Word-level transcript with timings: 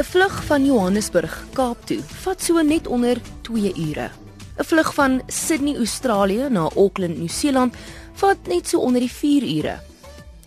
'n 0.00 0.04
Vlug 0.04 0.44
van 0.44 0.64
Johannesburg 0.64 1.32
Kaap 1.52 1.82
toe 1.84 1.98
vat 2.22 2.40
so 2.42 2.62
net 2.64 2.86
onder 2.86 3.18
2 3.44 3.72
ure. 3.76 4.08
'n 4.56 4.64
Vlug 4.64 4.94
van 4.94 5.22
Sydney, 5.26 5.76
Australië 5.76 6.48
na 6.48 6.70
Auckland, 6.76 7.18
Nieu-Seeland 7.18 7.74
vat 8.12 8.36
net 8.46 8.68
so 8.68 8.78
onder 8.78 9.00
die 9.00 9.12
4 9.12 9.42
ure. 9.56 9.80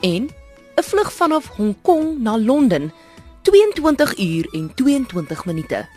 En 0.02 0.30
'n 0.76 0.84
vlug 0.84 1.14
vanaf 1.14 1.48
Hong 1.48 1.76
Kong 1.82 2.20
na 2.20 2.38
Londen 2.38 2.94
22 3.42 4.18
uur 4.18 4.48
en 4.52 4.72
22 4.76 5.46
minute. 5.46 5.88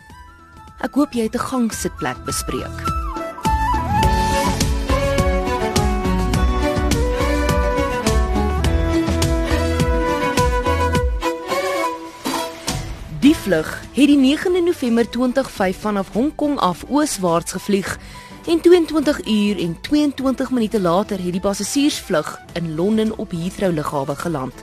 Ek 0.81 0.93
hoop 0.93 1.11
jy 1.13 1.23
het 1.23 1.35
'n 1.35 1.47
gangsitplek 1.49 2.25
bespreek. 2.25 3.06
Die 13.27 13.35
vlug 13.35 13.67
het 13.93 14.07
die 14.07 14.37
9de 14.37 14.61
November 14.63 15.09
2005 15.09 15.79
vanaf 15.83 16.11
Hong 16.13 16.35
Kong 16.35 16.59
af 16.63 16.85
ooswaarts 16.87 17.51
gevlieg 17.51 17.97
en 18.47 18.61
22 18.61 19.27
uur 19.27 19.59
en 19.59 19.81
22 19.81 20.51
minute 20.51 20.79
later 20.81 21.23
het 21.23 21.31
die 21.31 21.41
passasiersvlug 21.43 22.39
in 22.53 22.75
Londen 22.75 23.17
op 23.17 23.31
Heathrow 23.31 23.73
lughawe 23.73 24.15
geland. 24.15 24.53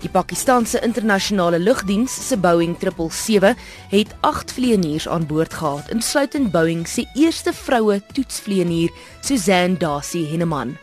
Die 0.00 0.10
Pakistanse 0.10 0.80
internasionale 0.80 1.58
lugdiens 1.58 2.28
se 2.28 2.36
Boeing 2.36 2.76
777 2.80 3.56
het 3.88 4.14
8 4.20 4.52
vlieëniers 4.52 5.08
aan 5.08 5.26
boord 5.26 5.54
gehad, 5.54 5.90
insluitend 5.90 6.50
Boeing 6.50 6.88
se 6.88 7.04
eerste 7.14 7.52
vroue 7.52 8.02
toetsvlieënier, 8.12 8.90
Suzanne 9.20 9.76
Darcy 9.76 10.24
Henneman. 10.30 10.76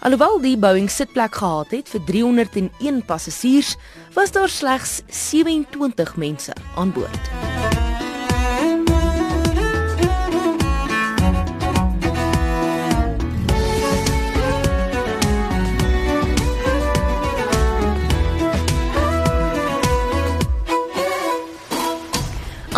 Alhoewel 0.00 0.38
die 0.40 0.56
Boeing 0.56 0.86
sitplek 0.90 1.40
gehad 1.40 1.72
het 1.74 1.88
vir 1.90 2.04
301 2.06 3.00
passasiers, 3.08 3.74
was 4.14 4.30
daar 4.30 4.48
slegs 4.48 5.00
27 5.10 6.16
mense 6.16 6.54
aan 6.76 6.94
boord. 6.94 7.77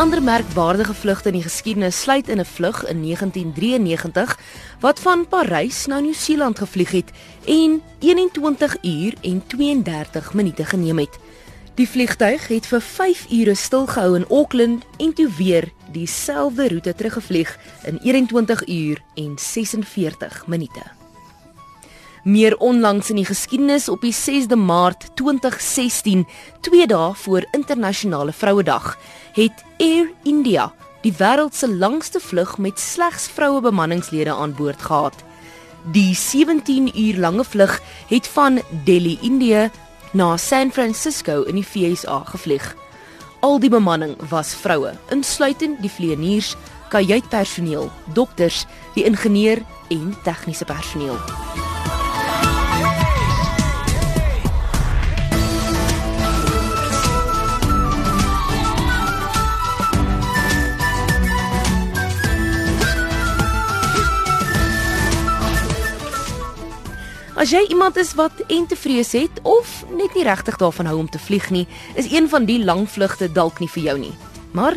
Ander 0.00 0.22
merkwaardige 0.22 0.94
vlugte 0.94 1.28
in 1.28 1.34
die 1.34 1.42
geskiedenis 1.42 2.00
sluit 2.00 2.28
in 2.28 2.40
'n 2.40 2.44
vlug 2.44 2.86
in 2.88 3.00
1993 3.00 4.38
wat 4.80 5.00
van 5.00 5.28
Parys 5.28 5.86
na 5.86 5.98
Nieu-Seeland 5.98 6.58
gevlieg 6.58 6.90
het 6.90 7.10
en 7.44 7.82
21 7.98 8.76
uur 8.82 9.14
en 9.20 9.42
32 9.46 10.34
minute 10.34 10.64
geneem 10.64 10.98
het. 10.98 11.18
Die 11.74 11.88
vliegtuig 11.88 12.48
het 12.48 12.66
vir 12.66 12.80
5 12.80 13.26
ure 13.30 13.54
stilgehou 13.54 14.16
in 14.16 14.26
Auckland 14.28 14.84
en 14.96 15.12
toe 15.12 15.28
weer 15.36 15.72
dieselfde 15.92 16.68
roete 16.68 16.94
teruggevlieg 16.94 17.58
in 17.84 17.98
21 18.02 18.68
uur 18.68 19.02
en 19.14 19.32
46 19.38 20.46
minute. 20.46 20.99
Meer 22.24 22.56
onlangs 22.56 23.10
in 23.10 23.16
die 23.16 23.24
geskiedenis 23.24 23.88
op 23.88 24.00
die 24.00 24.14
6de 24.14 24.56
Maart 24.56 25.08
2016, 25.14 26.26
2 26.60 26.86
dae 26.86 27.14
voor 27.14 27.46
internasionale 27.56 28.32
Vrouedag, 28.32 28.98
het 29.32 29.64
Air 29.78 30.10
India 30.22 30.72
die 31.00 31.12
wêreld 31.16 31.56
se 31.56 31.68
langste 31.68 32.20
vlug 32.20 32.58
met 32.58 32.80
slegs 32.80 33.28
vroue 33.32 33.60
bemanningslede 33.64 34.34
aan 34.34 34.54
boord 34.54 34.82
gehad. 34.82 35.14
Die 35.92 36.14
17 36.14 36.90
uur 36.92 37.16
lange 37.16 37.44
vlug 37.44 37.80
het 38.08 38.28
van 38.28 38.60
Delhi, 38.84 39.18
Indië 39.22 39.70
na 40.12 40.36
San 40.36 40.72
Francisco 40.72 41.42
in 41.42 41.54
die 41.54 41.66
VSA 41.66 42.22
gevlieg. 42.24 42.74
Al 43.40 43.58
die 43.60 43.70
bemanning 43.72 44.16
was 44.28 44.52
vroue, 44.54 44.92
insluitend 45.08 45.80
die 45.80 45.90
vlieëniers, 45.90 46.56
kajuitpersoneel, 46.92 47.88
dokters, 48.12 48.66
die 48.94 49.04
ingenieur 49.08 49.64
en 49.88 50.12
tegniese 50.24 50.68
personeel. 50.68 51.59
As 67.40 67.54
jy 67.54 67.62
iemand 67.72 67.96
is 67.96 68.10
wat 68.18 68.36
entevrees 68.52 69.14
het 69.16 69.38
of 69.48 69.68
net 69.96 70.12
nie 70.12 70.26
regtig 70.26 70.58
daarvan 70.60 70.90
hou 70.90 70.98
om 71.00 71.06
te 71.08 71.18
vlieg 71.18 71.46
nie, 71.48 71.62
is 71.96 72.10
een 72.12 72.28
van 72.28 72.44
die 72.44 72.58
lang 72.60 72.84
vlugte 72.84 73.30
dalk 73.32 73.62
nie 73.64 73.68
vir 73.72 73.82
jou 73.86 73.94
nie. 74.02 74.12
Maar 74.52 74.76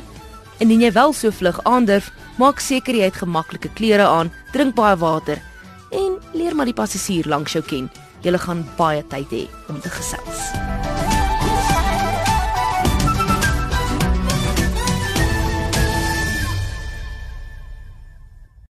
indien 0.63 0.85
jy 0.85 0.93
wel 0.95 1.11
so 1.11 1.35
vlug 1.35 1.59
aandurf, 1.67 2.07
maak 2.39 2.63
seker 2.63 2.95
jy 2.95 3.09
het 3.11 3.19
gemaklike 3.19 3.73
klere 3.75 4.07
aan, 4.07 4.31
drink 4.55 4.77
baie 4.79 4.95
water 4.95 5.43
en 5.91 6.15
leer 6.31 6.55
maar 6.55 6.71
die 6.71 6.77
passasier 6.77 7.27
langs 7.27 7.51
jou 7.51 7.65
ken. 7.67 7.91
Julle 8.23 8.39
gaan 8.39 8.63
baie 8.79 9.03
tyd 9.11 9.35
hê 9.35 9.43
om 9.67 9.83
te 9.83 9.91
gesels. 9.91 10.82